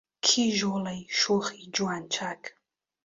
[0.25, 2.41] کیژۆڵەی شۆخی جوان چاک